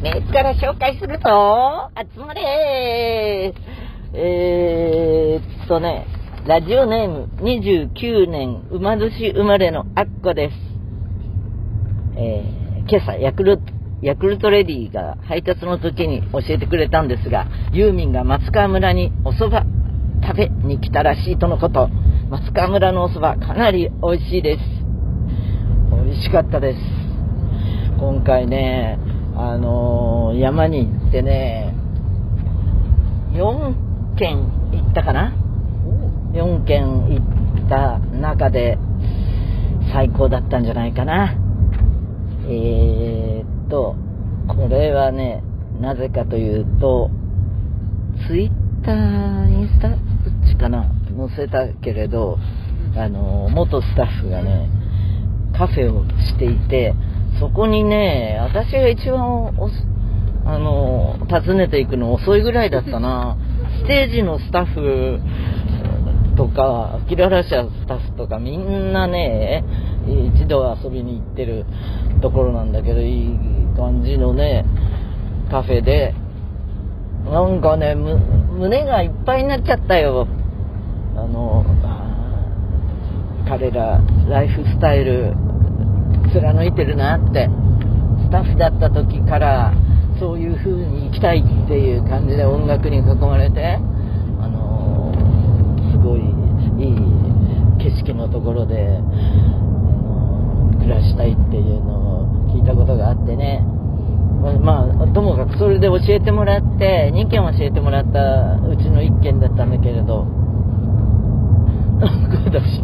[0.00, 3.52] メーから紹介すると、集まれ
[4.14, 6.06] えーっとね、
[6.46, 10.54] ラジオネーム29年馬年生まれのアッコです。
[12.16, 13.64] えー、今朝ヤクルト、
[14.00, 19.66] ヤクルトレディが配達の時に教えてくれたんですが、ユーミンが松川村にお蕎麦
[20.24, 21.88] 食べに来たらしいとのこと。
[22.30, 24.60] 松川村のお蕎麦かなり美味しいです。
[25.90, 26.78] 美味しかったです。
[27.98, 28.96] 今回ね、
[29.40, 31.74] あのー山に行ってね、
[33.32, 34.36] 4軒
[34.72, 35.32] 行ったかな
[36.32, 37.22] ?4 軒行
[37.66, 38.78] った中で
[39.92, 41.34] 最高だったんじゃないかな。
[42.48, 43.94] えーっと、
[44.48, 45.42] これはね、
[45.80, 47.10] なぜかというと、
[48.26, 49.90] ツイッター、インスタ？
[49.90, 49.98] どっ
[50.48, 50.90] ちかな？
[51.16, 52.38] 載せたけれど、
[52.96, 54.68] あの、元スタッフがね、
[55.56, 56.94] カフェをしていて、
[57.38, 59.70] そこにね、私が一番お
[60.44, 63.36] あの、訪ねていくの遅いぐらいだったな。
[63.84, 65.20] ステージのスタッフ
[66.36, 69.62] とか、キララ社スタッフとかみんなね、
[70.34, 71.66] 一度遊びに行ってる
[72.20, 73.38] ところなんだけど、いい
[73.76, 74.64] 感じのね、
[75.50, 76.14] カフェで、
[77.30, 78.16] なんかね、む
[78.58, 80.26] 胸がいっぱいになっちゃったよ。
[81.14, 81.64] あの、
[83.46, 85.34] 彼ら、ライフスタイル、
[86.32, 87.48] 貫いてるなって。
[88.28, 89.72] スタッフだった時から、
[90.20, 93.78] そういう風に行きたいっていう感じで音楽に囲まれて、
[94.38, 96.94] あのーすごいいい
[97.78, 103.64] 景色のところで、あのー暮らしたいっていうのを聞いたことがあってね。
[104.62, 110.26] まあ、ともかくそれで教えてもらって、2件教えてもらったうちの1件だったんだけれど、
[112.46, 112.82] 私、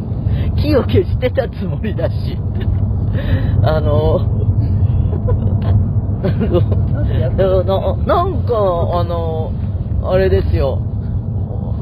[0.62, 2.39] 木を消してたつもりだし、
[3.62, 4.18] あの、
[7.34, 8.54] ななんか、
[8.98, 9.52] あの、
[10.04, 10.78] あれですよ、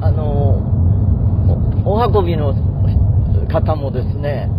[0.01, 0.73] あの、
[1.85, 2.55] おお運びの
[3.49, 4.51] 方もですね、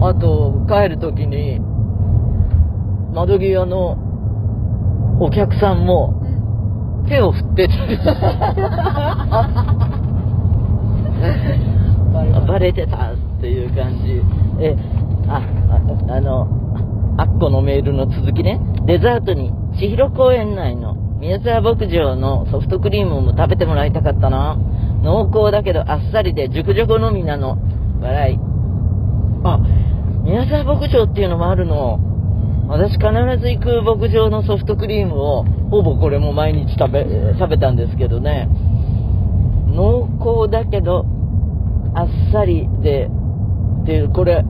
[0.00, 1.60] あと、帰るときに、
[3.12, 3.98] 窓際の
[5.20, 6.20] お客さんも、
[7.08, 7.74] 手を振ってて、
[12.46, 14.22] バレてたっていう感じ。
[14.60, 14.76] え、
[15.28, 15.42] あ、
[16.08, 16.48] ああの、
[17.18, 18.60] アッコのメールの続きね。
[18.86, 24.56] デザートに、千尋公園内の宮沢牧場のソフトクリームも食べてもらいたかったな。
[25.02, 27.58] 濃厚だけどあっさりで熟女好みなの。
[28.00, 28.38] 笑い。
[29.44, 29.58] あ、
[30.22, 31.98] 宮沢牧場っていうのもあるの。
[32.68, 33.04] 私必
[33.40, 37.06] ず行く牧場のソフトクリームを、ほぼこれも毎日食べ、
[37.38, 38.48] 食べたんですけどね。
[39.68, 41.04] 濃厚だけど、
[41.94, 43.08] あっさりで、
[43.82, 44.44] っていう、これ、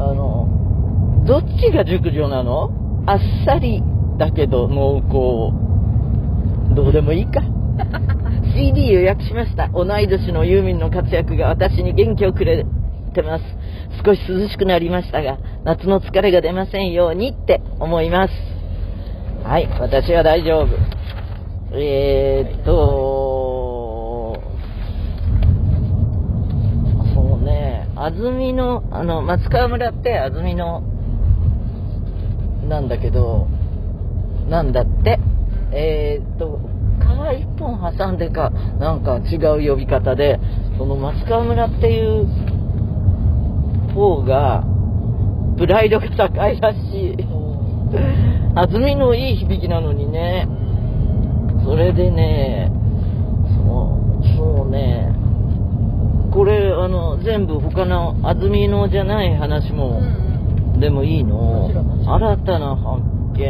[0.00, 2.70] あの、どっちが熟女なの？
[3.06, 3.82] あっさり
[4.18, 6.74] だけど濃厚。
[6.74, 7.42] どうでもいいか。
[8.54, 9.68] CD 予約しました。
[9.68, 12.64] 同い年のユーミンの活躍が私に元気をくれ
[13.14, 13.44] てます。
[14.04, 18.34] 少し涼しくなりましたが、夏の疲れが出ませんようにって思います。
[19.44, 20.68] はい、私は大丈夫。
[21.72, 24.40] えーっと、
[27.14, 30.82] そうね、安曇の、あの、松川村って安曇の、
[32.68, 33.46] なんだけど、
[34.48, 35.20] なんだって、
[35.72, 36.58] えーっと、
[36.98, 38.50] 川一本挟んでか、
[38.80, 40.40] なんか違う呼び方で、
[40.76, 42.26] その松川村っていう
[43.94, 44.64] 方が、
[45.56, 47.16] プライドが高いらしい。
[48.56, 50.48] 安曇のいい響きなのにね、
[51.64, 52.72] それでね、
[53.64, 55.09] そう、そうね、
[56.32, 60.00] これ、あの、全部他の安曇野じゃない話も、
[60.78, 61.70] でもいいの。
[62.06, 63.02] 新たな発
[63.34, 63.46] 見、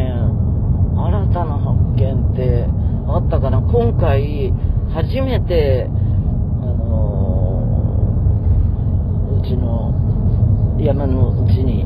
[0.96, 2.66] 新たな発見って
[3.06, 3.60] あったかな？
[3.60, 4.52] 今回、
[4.92, 7.68] 初めて、あの
[9.41, 9.92] うちの
[10.80, 11.84] 山のうちに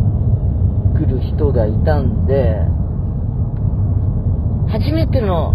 [0.96, 2.60] 来る人がいたんで、
[4.70, 5.54] 初めての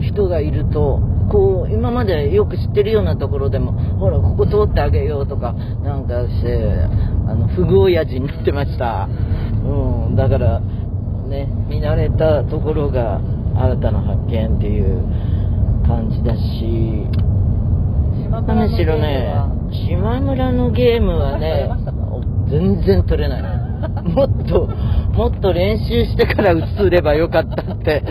[0.00, 6.88] 人がいると、こう、今までよく知ってるようなところでも、ほら、ここ通ってあげようとか、なんかして、
[7.28, 9.08] あの、フグ親父になってました。
[9.64, 13.20] うん、だから、ね、見慣れたところが
[13.54, 15.02] 新たな発見っていう
[15.86, 17.06] 感じだし、
[18.24, 19.34] 島村のむしろね、
[19.88, 21.70] 島村のゲームはね
[22.48, 23.42] 全然取れない。
[24.14, 24.68] もっと、
[25.14, 28.02] もっと練習してから映ればよかったって。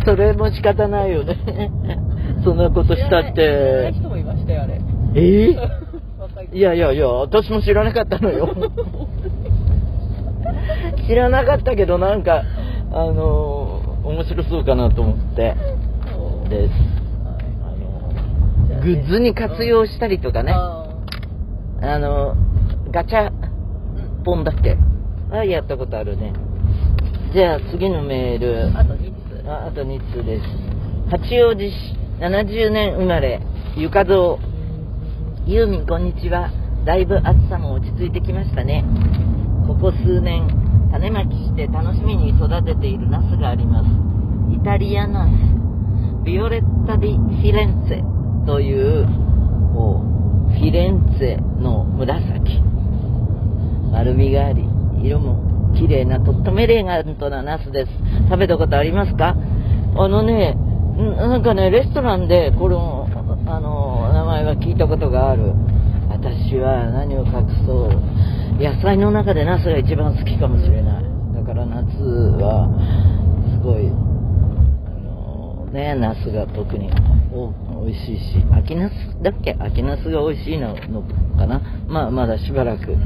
[0.04, 1.36] それも仕方ないよね。
[2.44, 3.92] そんなことしたっ知らないて。
[3.94, 4.80] 人もいましたよ、あれ。
[5.14, 5.56] えー？
[6.20, 8.48] 若いいやいやいや、私も知らなかったのよ。
[11.08, 12.42] 知らなかったけどなんか、
[12.92, 15.54] あの面白そうかなと思って。
[16.48, 16.72] です。
[16.72, 20.52] はいあのグッズに活用したりとかね。
[20.54, 20.84] あ
[21.82, 22.34] あの
[22.90, 24.24] ガチャーうん。
[24.24, 24.76] ポンだっけ？
[25.30, 26.32] あやったことあるね。
[27.34, 28.70] じゃあ次のメール
[29.48, 30.44] ああと2通です。
[31.08, 33.40] 八王子市70年生まれ
[33.76, 34.38] ゆかぞ
[35.46, 35.50] う。
[35.50, 36.50] ユーミンこんにちは。
[36.84, 38.84] だいぶ暑さも落ち着いてきましたね。
[39.66, 40.46] ここ数年
[40.92, 43.86] 種まきして楽しみに育てているナスがあります。
[44.54, 46.24] イタリアナス。
[46.26, 49.08] ビオレッタ・ディ・フィレンツェという
[49.74, 50.00] お
[50.50, 52.60] フィレンツェの紫。
[53.92, 54.68] 丸みがあり
[55.02, 57.92] 色も綺麗なとってもエレガントなナスです。
[58.30, 59.36] 食べたことありますか？
[59.96, 60.54] あのね
[60.96, 63.08] なんかねレストランでこの
[63.46, 65.52] あの名前は聞いたことがある。
[66.10, 67.90] 私は何を隠そう。
[68.60, 71.04] 野菜の中でナスが一番好きかもしれない。
[71.34, 71.86] だから夏
[72.40, 72.68] は
[73.54, 73.90] すごいあ
[74.90, 76.90] のねナスが特に
[77.32, 77.52] お
[77.84, 78.44] 美味しいし。
[78.52, 78.92] 秋ナス
[79.22, 79.56] だっけ？
[79.60, 81.02] 秋ナスが美味しいのの
[81.36, 81.60] かな？
[81.86, 82.96] まあまだしばらく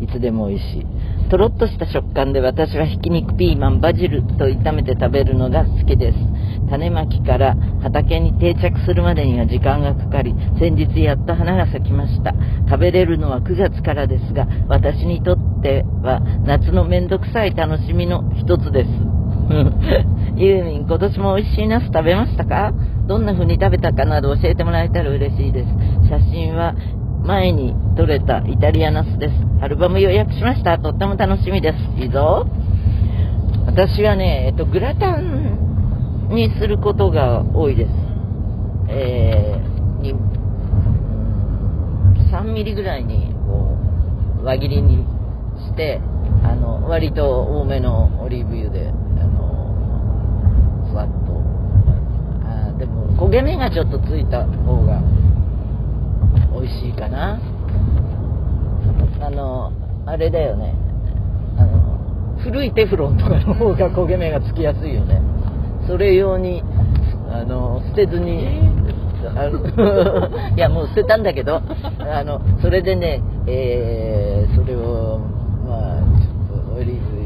[0.00, 0.86] いつでも美味しい。
[1.30, 6.18] とろっとした食感で私はひき肉、ピーマン、バジルと炒めて食べるのが好きです。
[6.68, 12.34] 種まきから畑に定着するまでには時間がかかり、先日やっと花が咲きました。
[12.68, 18.90] 食べれるのは9月からですが、私にとっては夏のめんどくさい楽しみの一つです。
[20.36, 22.72] ユーミン、今年も美味しいナス食べましたか？
[23.06, 25.68] どんな風に食べたかなど教えてもらえたら嬉しいです。
[26.08, 26.74] 写真は
[27.24, 29.34] 前に撮れたイタリアナスです。
[29.62, 30.78] アルバム予約しました。
[30.78, 32.02] とっても楽しみです。
[32.02, 32.46] いいぞ。
[33.66, 37.90] 私はね、えっと、グラタンにすることが多いです。
[38.88, 40.14] えー、
[42.32, 43.76] 3ミリぐらいに、こ
[44.40, 45.04] う、輪切りに
[45.68, 46.00] して、
[46.42, 48.92] あの、割と多めのオリーブ油で、あ
[49.26, 51.40] の、ふわっと。
[52.48, 55.00] あでも、焦げ目がちょっとついた方が、
[56.60, 57.40] 美味しいかな。
[59.20, 59.72] あの
[60.06, 60.74] あれだよね。
[61.58, 65.20] あの古いテフロンとかの方が焦げ目がつきやすいよね。
[65.86, 66.62] それ用に
[67.30, 68.46] あの捨てずに、
[69.36, 75.20] あの いやもう捨てたんだけどあのそれでね、えーそれを
[75.66, 77.20] まあちょっとオリーブ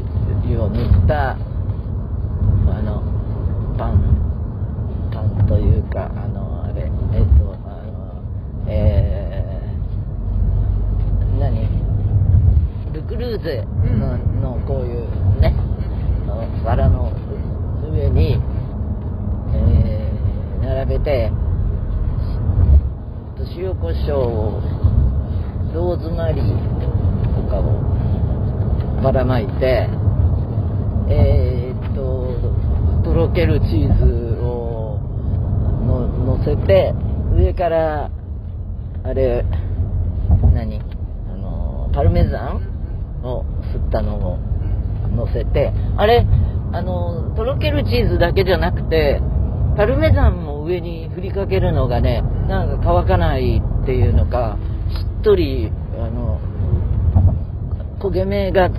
[0.45, 1.35] 油を塗ったあ
[2.83, 3.01] の
[3.77, 3.99] パン
[5.11, 6.83] パンというかあのあれ
[7.13, 8.21] えっとあの
[8.67, 11.67] えー、何
[12.93, 14.17] ルクルーゼの,、
[14.57, 15.53] のこういうね
[16.25, 17.11] の皿の
[17.91, 18.41] 上に、
[19.53, 20.15] えー
[20.65, 21.31] 並べて
[23.45, 24.61] し塩コショウを
[25.75, 26.45] ローズマリー
[27.35, 27.63] とかを
[29.03, 29.87] ばらまいて
[31.07, 34.05] えーっととろけるチーズ
[34.41, 34.99] を
[35.85, 36.95] の乗せて
[37.35, 38.09] 上から
[39.03, 39.45] あれ
[40.51, 40.81] 何？
[41.31, 42.74] あのパルメザン
[43.25, 44.37] を吸ったのを
[45.15, 46.25] 乗せてあれ
[46.71, 49.21] あのとろけるチーズだけじゃなくて
[49.77, 54.57] パルメザンも上に振りかけるのがねなんか乾かないっていうのか
[54.89, 56.39] しっとりあの
[57.99, 58.73] 焦げ目がつ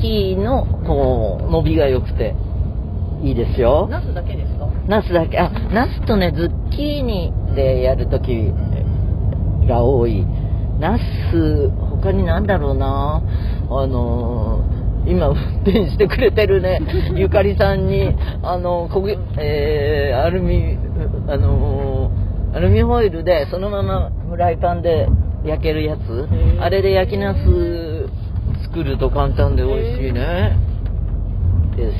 [0.00, 2.34] きのこう伸びが良くて
[3.22, 4.68] いいですよナスだけですか？
[4.86, 8.52] ナスだけ、あ、ナスとね、ズッキーニでやるとき
[9.66, 10.24] が多い。
[10.78, 13.20] ナス、他になんだろうな。
[13.70, 16.80] あのー今運転してくれてるね、
[17.16, 20.76] ゆかりさんに、あの、焦げ、えー、アルミ、
[21.28, 25.08] あのーアルミホイルで、そのままフライパンで
[25.44, 26.62] 焼けるやつー。
[26.62, 28.08] あれで焼きナス
[28.64, 30.56] 作ると簡単で美味しいね。
[31.76, 31.94] です。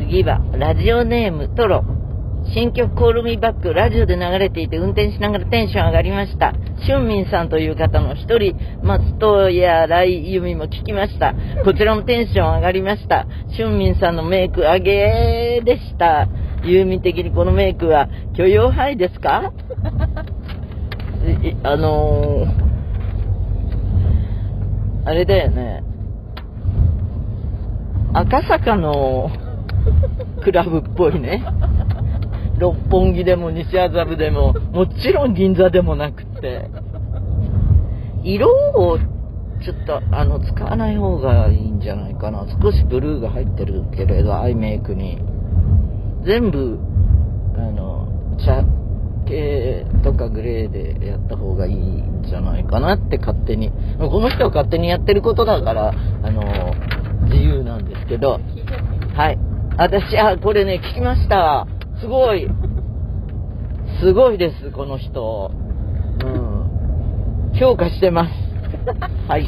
[0.00, 1.84] 次は、ラジオネームトロ。
[2.54, 6.54] 新曲コールミーバック、ラジオで流れていて運転しながらテンション上がりました。
[6.86, 11.34] シュンミンさんという方の一人、松任谷来由実も聞きました。
[11.64, 13.26] こちらもテンション上がりました。
[13.56, 16.28] シュンミンさんのメイク上げでした。
[16.64, 19.52] ユーミン的にこのメイクは許容範囲ですか？
[21.62, 25.82] あのー、あれだよね。
[28.14, 29.30] 赤坂の
[30.42, 31.44] クラブっぽいね。
[32.58, 36.70] 六本木でも西麻布でも、もちろん銀座でもなくて。
[38.22, 38.98] 色を
[39.62, 42.46] ちょっとあの使わない方がいいんじゃないかな。
[42.62, 45.18] 少しブルーが入ってるけれど、アイメイクに。
[46.24, 46.78] 全部、
[47.56, 48.08] あの、
[48.44, 48.64] 茶
[49.26, 53.70] 系とかグレーでやった方がいいんじゃないかなって勝手に。
[53.98, 56.42] この人は勝手にやってることだから、あの、
[57.24, 58.40] 自由なんですけど、
[59.14, 59.38] はい。
[59.76, 61.66] 私、あ、これね、聞きました。
[62.00, 62.48] すごい。
[64.00, 65.50] すごいです、この人。
[66.24, 66.28] う
[67.54, 67.58] ん。
[67.58, 68.32] 評価してます。
[69.28, 69.46] はい。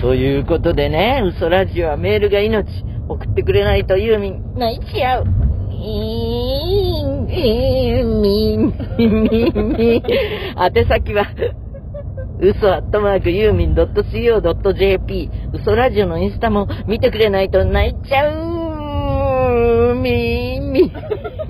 [0.00, 2.66] ということでね、嘘ラジオはメールが命。
[3.08, 5.24] 送ってくれないとユーミン、泣いちゃう。
[5.70, 9.22] いーん、いーん、みん、みん、
[9.78, 10.02] みん。
[10.58, 11.26] 宛先は、
[12.40, 20.92] 嘘アットマークユーミン .co.jp 嘘ラジオのインスタも見てくれないと泣いちゃうみーみ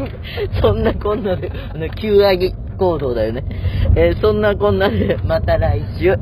[0.61, 3.45] そんなこんなで、あの、求愛行動だよね。
[3.95, 6.15] えーそんなこんなで、また来週。